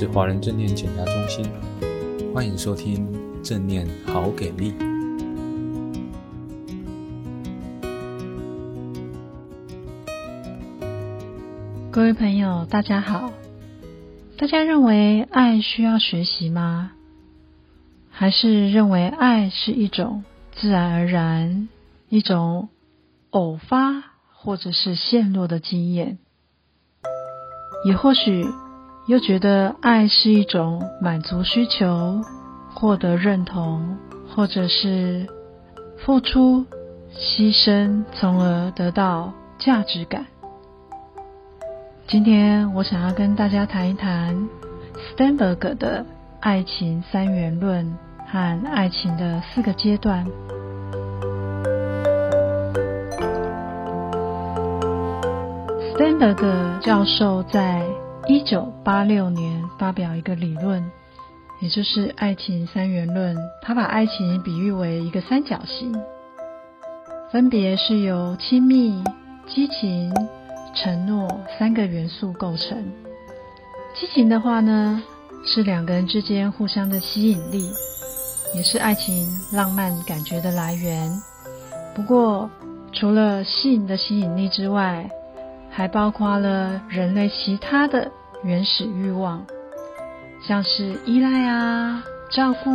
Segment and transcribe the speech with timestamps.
[0.00, 1.44] 是华人正念减压中心，
[2.32, 3.06] 欢迎收听
[3.44, 4.72] 正念好给力。
[11.90, 13.30] 各位朋友，大家好。
[14.38, 16.92] 大家认为爱需要学习吗？
[18.08, 21.68] 还是认为爱是一种自然而然、
[22.08, 22.70] 一种
[23.28, 26.16] 偶发或者是陷落的经验？
[27.84, 28.46] 也或许
[29.06, 32.20] 又觉得爱是一种满足需求、
[32.74, 33.96] 获得认同，
[34.34, 35.26] 或者是
[35.98, 36.64] 付出、
[37.12, 40.26] 牺牲，从而得到价值感。
[42.06, 44.48] 今天我想要跟大家谈一谈
[44.94, 46.06] 斯坦伯格的
[46.40, 50.24] 爱情三元论和爱情的四个阶段。
[55.82, 57.84] 斯坦伯格教授在
[58.30, 60.88] 一九八六年发表一个理论，
[61.58, 63.36] 也就是爱情三元论。
[63.60, 65.92] 他把爱情比喻为一个三角形，
[67.32, 69.02] 分别是由亲密、
[69.48, 70.14] 激情、
[70.76, 71.28] 承诺
[71.58, 72.78] 三个元素构成。
[73.96, 75.02] 激情的话呢，
[75.44, 77.68] 是两个人之间互相的吸引力，
[78.54, 81.10] 也是爱情浪漫感觉的来源。
[81.96, 82.48] 不过，
[82.92, 85.10] 除了性的吸引力之外，
[85.68, 88.10] 还包括了人类其他的
[88.42, 89.44] 原始欲望，
[90.46, 92.70] 像是依赖啊、照顾、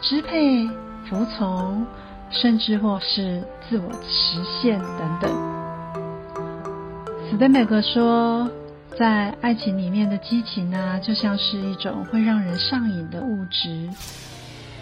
[0.00, 0.68] 支配、
[1.08, 1.84] 服从，
[2.30, 5.54] 甚至或是自我实现等等。
[7.30, 8.48] 斯坦伯格说，
[8.96, 13.88] 在爱情里面的激情啊，就像是一种会让人上瘾的物质，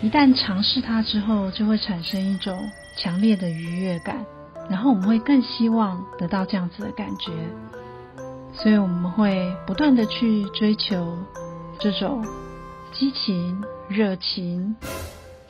[0.02, 2.58] 一旦尝试它之后，就会产生一种
[2.98, 4.22] 强烈的愉悦感。
[4.68, 7.32] 然后我们会更希望得到这样子的感觉，
[8.54, 11.18] 所以我们会不断的去追求
[11.78, 12.24] 这种
[12.92, 14.76] 激情、热情，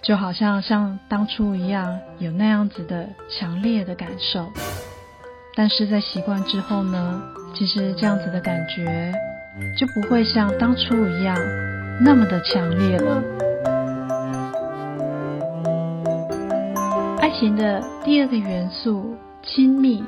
[0.01, 4.51] 就好像像当初一样有那样子的强烈的感受。
[5.55, 7.23] 但是在习惯之后呢，
[7.55, 9.13] 其实这样子的感觉
[9.79, 11.37] 就不会像当初一样
[12.01, 13.23] 那么的强烈了。
[17.19, 20.03] 爱情的第二个元素，亲密。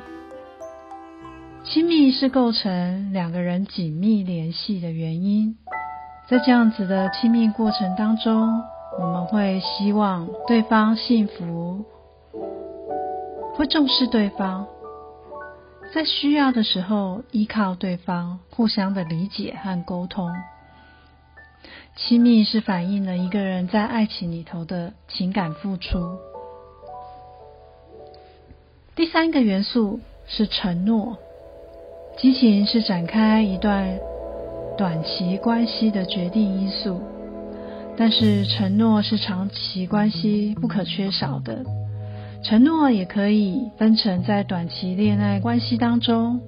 [1.75, 5.57] 亲密是构成两个人紧密联系的原因。
[6.25, 8.63] 在这样子的亲密过程当中，
[8.97, 11.83] 我们会希望对方幸福，
[13.55, 14.67] 会重视对方，
[15.93, 20.31] 在需要的时候依靠对方，互相的理解和沟通。
[21.97, 25.99] 亲密是反映了一个人在爱情里头的情感付出。
[28.95, 31.17] 第三个元素是承诺，
[32.17, 33.99] 激情是展开一段
[34.77, 37.01] 短期关系的决定因素，
[37.97, 41.63] 但是承诺是长期关系不可缺少的。
[42.41, 46.39] 承诺也可以分成在短期恋爱关系当中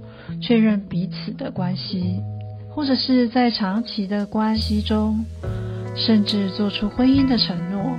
[0.42, 2.22] 确认彼此的关系，
[2.70, 5.26] 或者是在长期的关系中，
[5.96, 7.98] 甚至做出婚姻的承诺，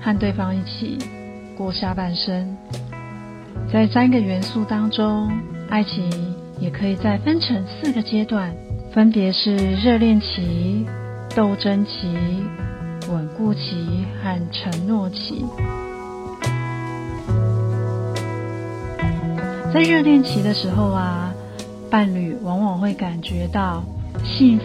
[0.00, 0.96] 和对方一起
[1.58, 2.56] 过下半生。
[3.70, 5.30] 在三个元素当中，
[5.68, 6.10] 爱情
[6.58, 8.54] 也可以再分成四个阶段，
[8.92, 10.86] 分别是热恋期、
[11.34, 12.14] 斗争期、
[13.10, 15.44] 稳固期和承诺期。
[19.74, 21.34] 在热恋期的时候啊，
[21.90, 23.84] 伴侣往往会感觉到
[24.24, 24.64] 幸福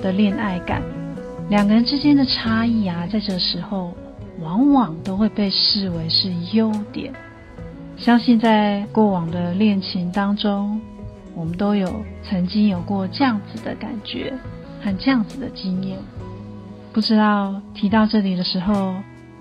[0.00, 0.80] 的恋爱感，
[1.48, 3.92] 两个人之间的差异啊，在这时候
[4.40, 7.12] 往往都会被视为是优点。
[7.96, 10.80] 相信在过往的恋情当中，
[11.34, 14.32] 我们都有曾经有过这样子的感觉
[14.82, 15.98] 和这样子的经验。
[16.92, 18.94] 不知道提到这里的时候，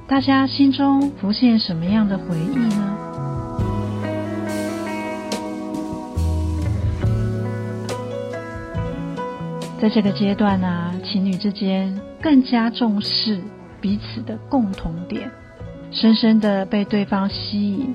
[0.07, 2.97] 大家心中浮现什么样的回忆呢？
[9.81, 13.41] 在这个阶段呢、啊，情侣之间更加重视
[13.81, 15.29] 彼此的共同点，
[15.91, 17.93] 深深的被对方吸引。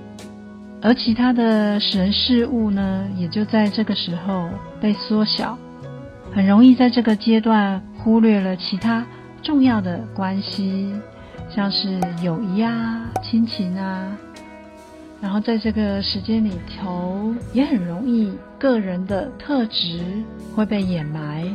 [0.86, 4.48] 而其他的神事物呢，也就在这个时候
[4.80, 5.58] 被缩小，
[6.32, 9.04] 很容易在这个阶段忽略了其他
[9.42, 10.94] 重要的关系，
[11.50, 14.16] 像是友谊啊、亲情啊。
[15.20, 19.98] 然后在这个时间里头，也很容易个人的特质
[20.54, 21.52] 会被掩埋，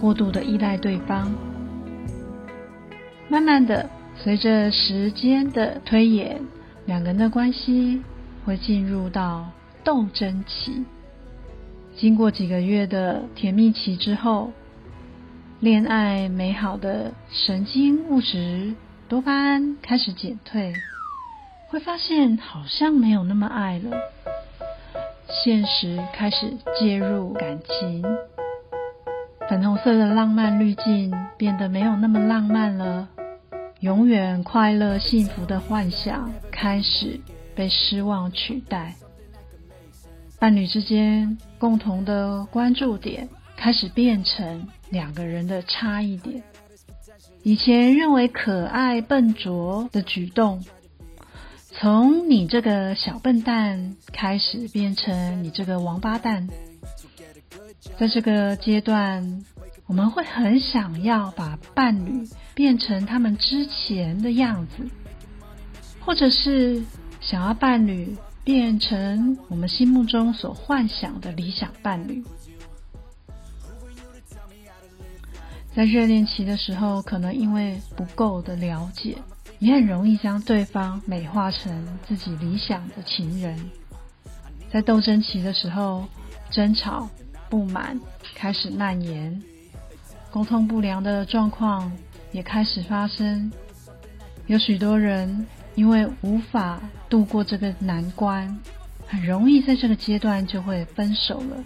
[0.00, 1.28] 过度的依赖对方。
[3.28, 6.40] 慢慢的，随着时间的推演，
[6.86, 8.00] 两个人的关系。
[8.44, 9.48] 会进入到
[9.84, 10.84] 斗争期，
[11.96, 14.52] 经过几个月的甜蜜期之后，
[15.60, 18.74] 恋爱美好的神经物质
[19.08, 20.72] 多巴胺开始减退，
[21.68, 23.96] 会发现好像没有那么爱了。
[25.44, 28.02] 现实开始介入感情，
[29.48, 33.08] 粉红色的浪漫滤镜变得没有那么浪漫了。
[33.80, 37.18] 永远快乐幸福的幻想开始
[37.60, 38.94] 被失望取代。
[40.38, 46.42] 伴侣之间共同的关注点开始变成两个人的差异点。
[47.42, 50.64] 以前认为可爱笨拙的举动，
[51.68, 56.48] 从你这个小笨蛋开始变成你这个王八蛋。
[57.98, 59.44] 在这个阶段，
[59.86, 64.88] 我们会很想要把伴侣变成他们之前的样子，
[66.00, 66.82] 或者是
[67.30, 72.24] 想要伴侣变成我们心目中所幻想的理想伴侣。
[75.72, 79.16] 在热恋期的时候，可能因为不够的了解，
[79.60, 83.56] 也很容易将对方美化成自己理想的情人。
[84.72, 86.04] 在斗争期的时候，
[86.50, 87.08] 争吵、
[87.48, 87.96] 不满
[88.34, 89.40] 开始蔓延。
[90.32, 91.92] 沟通不良的状况
[92.32, 93.52] 也开始发生，
[94.48, 98.58] 有许多人因为无法度过这个难关，
[99.06, 101.56] 很容易在这个阶段就会分手了。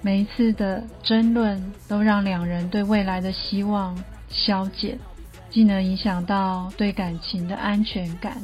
[0.00, 3.96] 每一次的争论都让两人对未来的希望
[4.28, 4.98] 消减，
[5.50, 8.38] 进而影响到对感情的安全感。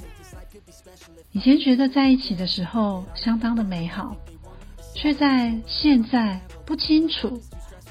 [1.32, 4.16] 以前觉得在一起的时候相当的美好，
[4.94, 7.40] 却在现在不清楚。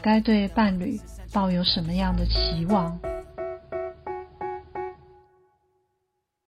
[0.02, 1.00] 该对伴侣
[1.32, 3.00] 抱有什么样的期望？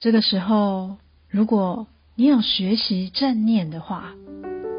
[0.01, 0.97] 这个时候，
[1.29, 4.15] 如果你有学习正念的话，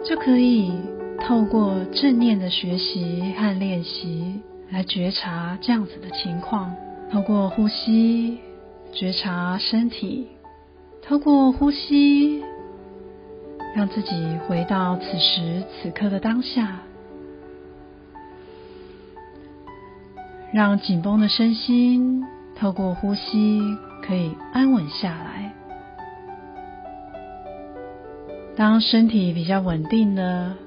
[0.04, 0.72] 就可以
[1.20, 4.42] 透过正念的学习和练习
[4.72, 6.76] 来觉察这样子的情况。
[7.12, 8.40] 透过呼吸
[8.94, 10.28] 觉察身体，
[11.04, 12.44] 透过呼吸
[13.76, 14.10] 让自己
[14.48, 16.80] 回到此时此刻的当下。
[20.52, 22.26] 让紧绷的身心
[22.56, 23.62] 透过呼吸
[24.12, 25.54] 可以安稳下来。
[28.58, 30.58] 当身体比较稳定了，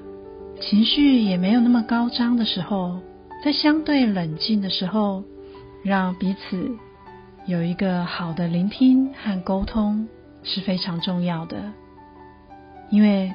[0.59, 3.01] 情绪也没有那么高涨的时候，
[3.43, 5.23] 在相对冷静的时候，
[5.83, 6.71] 让彼此
[7.45, 10.07] 有一个好的聆听和沟通
[10.41, 11.71] 是非常重要的。
[12.89, 13.31] 因为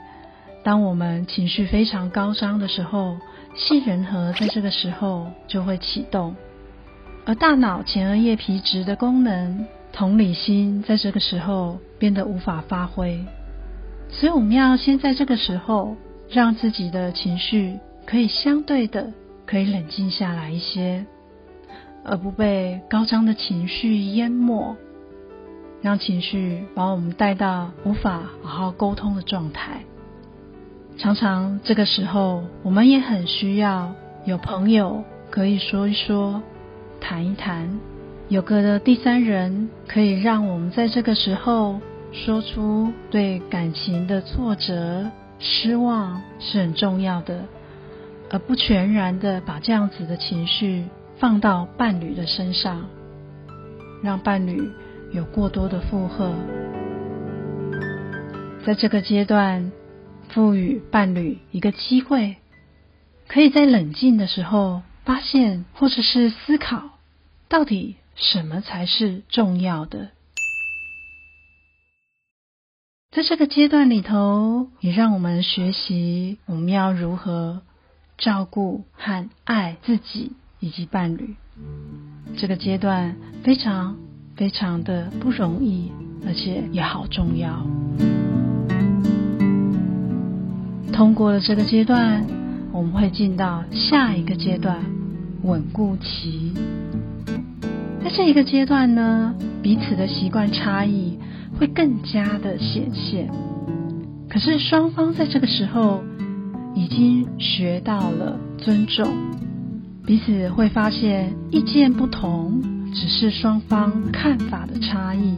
[0.65, 3.17] 当我们情绪非常高涨的时候，
[3.55, 6.35] 杏仁核在这个时候就会启动，
[7.25, 13.25] 而大脑前额叶皮质的功能、同理心在这个时候变得无法发挥。
[14.09, 15.97] 所以我们要先在这个时候，
[16.31, 19.13] 让自己的情绪可以相对的
[19.47, 21.07] 可以冷静下来一些，
[22.05, 24.77] 而不被高涨的情绪淹没，
[25.81, 29.83] 让情绪把我们带到无法好好沟通的状态。
[30.99, 33.95] 常常这个时候，我们也很需要
[34.25, 36.43] 有朋友可以说一说、
[37.01, 37.79] 谈一谈，
[38.31, 41.81] 有个的第三人可以让我们在这个时候
[42.13, 45.11] 说出对感情的挫折、
[45.41, 47.45] 失望是很重要的，
[48.31, 50.85] 而不全然的把这样子的情绪
[51.19, 52.87] 放到伴侣的身上，
[54.01, 54.63] 让伴侣
[55.11, 56.33] 有过多的负荷。
[58.65, 59.73] 在这个阶段。
[60.33, 62.37] 赋予伴侣一个机会，
[63.27, 66.91] 可以在冷静的时候发现，或者是思考，
[67.49, 70.11] 到底什么才是重要的。
[73.13, 77.63] 在这个阶段里头，也让我们学习我们要如何
[78.19, 81.35] 照顾和爱自己以及伴侣。
[82.37, 83.97] 这个阶段非常
[84.37, 85.91] 非常的不容易，
[86.25, 87.67] 而且也好重要。
[90.93, 92.25] 通过了这个阶段，
[92.73, 94.85] 我们会进到下一个阶段——
[95.43, 96.53] 稳固期。
[98.03, 101.19] 在这一个阶段呢，彼此的习惯差异
[101.59, 103.31] 会更加的显现。
[104.29, 106.03] 可是双方在这个时候
[106.75, 109.07] 已经学到了尊重，
[110.07, 112.63] 彼此会发现意见不同
[112.95, 115.37] 只是双方看法的差异，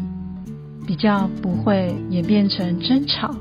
[0.87, 3.35] 比较不会演变成争吵。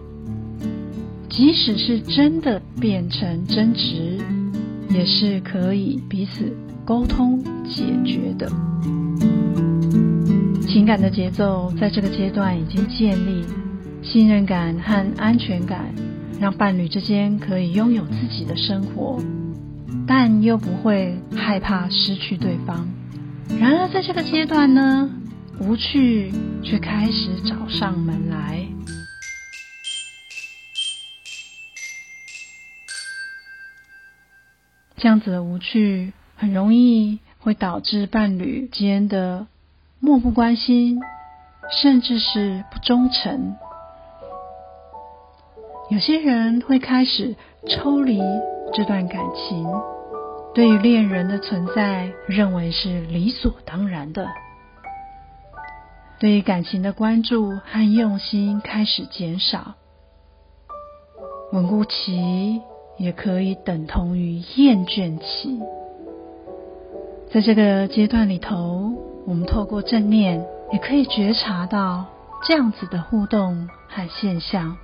[1.29, 4.17] 即使是真的变成争执，
[4.89, 6.51] 也是可以彼此
[6.83, 8.51] 沟通解决的。
[10.91, 13.45] 感的节奏在这个阶段已经建立，
[14.03, 15.95] 信任感和安全感
[16.37, 19.17] 让伴侣之间可以拥有自己的生活。
[20.05, 22.85] 但又不会害怕失去对方。
[23.57, 25.09] 然而，在这个阶段呢，
[25.61, 26.29] 无趣
[26.61, 28.67] 却开始找上门来。
[34.97, 39.47] 这样子的无趣，很容易会导致伴侣间的
[40.03, 40.99] 漠不关心，
[41.69, 43.55] 甚至是不忠诚。
[45.91, 47.35] 有些人会开始
[47.67, 48.19] 抽离
[48.73, 49.63] 这段感情，
[50.55, 54.27] 对于恋人的存在认为是理所当然的，
[56.19, 59.75] 对于感情的关注和用心开始减少，
[61.51, 62.59] 稳固期
[62.97, 65.61] 也可以等同于厌倦期。
[67.31, 68.93] 在这个阶段里头，
[69.25, 72.05] 我们透过正念也可以觉察到
[72.47, 74.75] 这样子的互动和现象。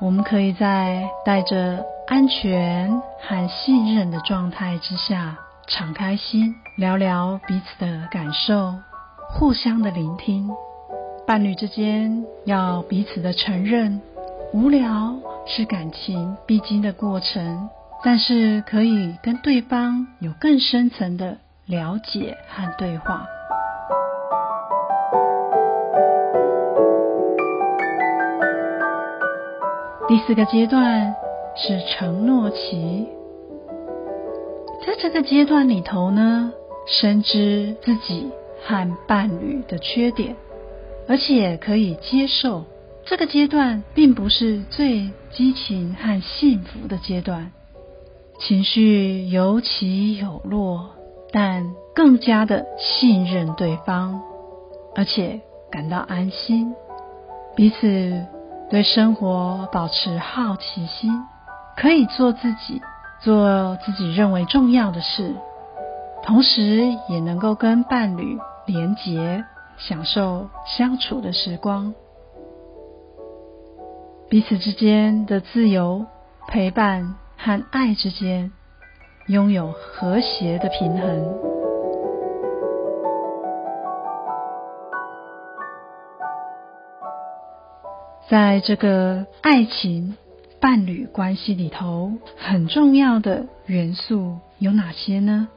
[0.00, 5.36] 我们可以在带着安全和信任的状态之下，
[5.66, 8.74] 敞开心，聊聊彼此的感受，
[9.28, 10.48] 互相的聆听。
[11.26, 14.00] 伴侣之间要彼此的承认，
[14.52, 17.68] 无聊是感情必经的过程，
[18.04, 23.26] 但是可以跟对方有更深层的了解和对话。
[30.08, 31.14] 第四个阶段
[31.54, 33.06] 是承诺期，
[34.86, 36.50] 在这个阶段里头呢，
[36.86, 38.30] 深知自己
[38.64, 40.34] 和伴侣的缺点，
[41.08, 42.64] 而且可以接受。
[43.04, 47.52] 这个阶段并不是最激情和幸福的阶段，
[48.38, 50.90] 情绪有起有落，
[51.32, 54.20] 但更加的信任对方，
[54.94, 55.40] 而且
[55.70, 56.74] 感到安心，
[57.54, 58.26] 彼此。
[58.70, 61.10] 对生活保持好奇心，
[61.74, 62.82] 可以做自己，
[63.22, 65.34] 做自己认为重要的事，
[66.22, 69.42] 同时也能够跟伴侣连结，
[69.78, 71.94] 享受相处的时光。
[74.28, 76.04] 彼此之间的自由、
[76.46, 78.50] 陪伴和爱之间，
[79.28, 81.38] 拥有和谐的平衡。
[88.28, 90.16] 在这个爱情
[90.60, 95.48] 伴侣关系里头，很重要的元素有哪些呢？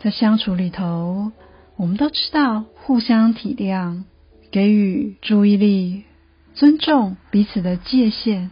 [0.00, 1.32] 在相处里头，
[1.76, 4.02] 我们都知道互相体谅、
[4.50, 6.04] 给予注意力、
[6.52, 8.50] 尊重彼此的界限，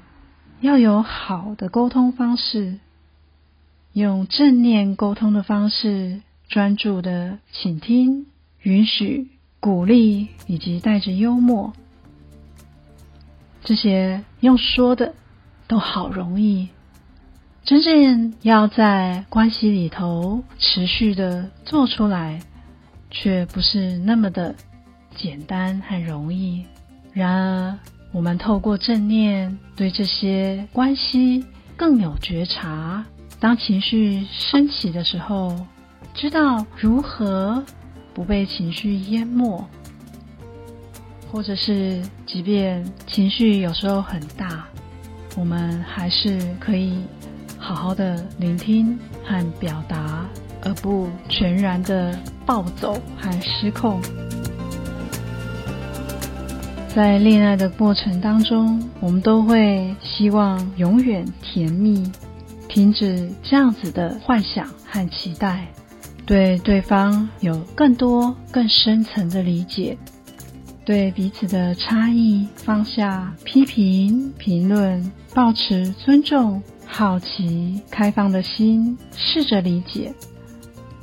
[0.63, 2.79] 要有好的沟通方式，
[3.93, 8.27] 用正念沟通的方式，专注的倾听、
[8.61, 9.29] 允许、
[9.59, 11.73] 鼓励，以及带着幽默。
[13.65, 15.15] 这些用说的
[15.67, 16.69] 都好容易，
[17.65, 22.41] 真正要在关系里头持续的做出来，
[23.11, 24.55] 却不是那么的
[25.17, 26.65] 简单和容易。
[27.13, 27.79] 然而，
[28.13, 31.45] 我们透过正念对这些关系
[31.77, 33.05] 更有觉察，
[33.41, 35.57] 当情绪升起的时候，
[36.15, 37.65] 知道如何
[38.13, 39.67] 不被情绪淹没。
[41.31, 44.67] 或者是，即便情绪有时候很大，
[45.35, 46.99] 我们还是可以
[47.59, 50.27] 好好的聆听和表达，
[50.63, 52.15] 而不全然的
[52.45, 53.99] 暴走和失控。
[56.95, 62.13] 在恋爱的过程当中，我们都会希望永远甜蜜，
[62.69, 65.69] 停止这样子的幻想和期待，
[66.27, 69.97] 对对方有更多更深层的理解。
[70.85, 80.13] 对彼此的差异放下批评、评论，保持尊重、好奇、开放的心，试着理解、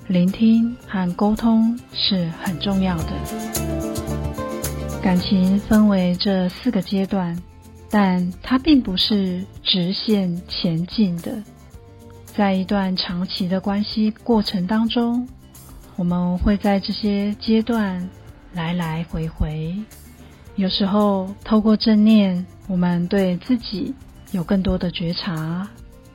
[0.08, 3.99] 聆听和沟通是很重要的。
[5.01, 7.38] 感情分为这四个阶段，
[7.89, 11.41] 但它并不是直线前进的。
[12.25, 15.27] 在一段长期的关系过程当中，
[15.96, 18.10] 我们会在这些阶段。
[18.51, 19.75] 来来回回，
[20.56, 23.94] 有时候透过正念，我们对自己
[24.32, 25.70] 有更多的觉察，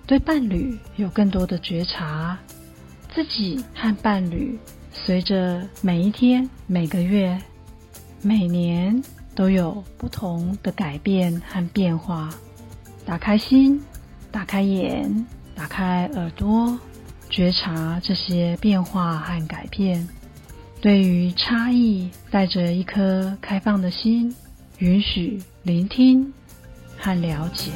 [0.04, 2.36] 对伴侣有更多的觉察，
[3.14, 4.58] 自己和伴侣
[4.90, 7.40] 随着每一天、每个月、
[8.24, 9.04] 每年
[9.34, 12.30] 都有不同的改变和变化。
[13.04, 13.78] 打开心，
[14.32, 16.78] 打开眼，打开耳朵，
[17.28, 20.08] 觉察这些变化和改变。
[20.80, 24.34] 对于差异，带着一颗开放的心，
[24.78, 26.32] 允许聆听
[26.98, 27.72] 和了解。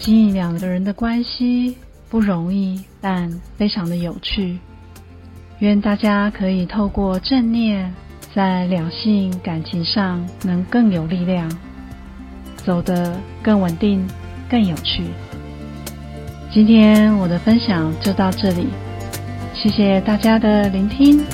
[0.00, 1.76] 经营两个人的关系
[2.10, 4.58] 不容易，但非常的有趣。
[5.60, 7.94] 愿大家可以透过正念，
[8.36, 11.50] 在两性感情上能更有力量，
[12.58, 14.06] 走得更稳定、
[14.46, 15.04] 更有趣。
[16.52, 18.66] 今天我的分享就到这里，
[19.54, 21.24] 谢谢大家的聆听。